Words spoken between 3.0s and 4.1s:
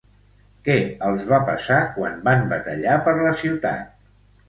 per la ciutat?